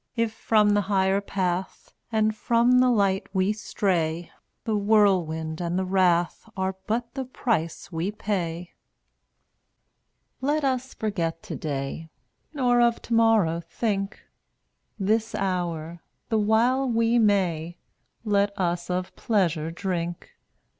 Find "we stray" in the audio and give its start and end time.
3.35-4.31